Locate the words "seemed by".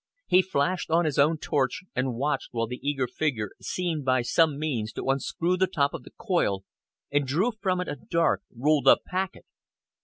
3.61-4.23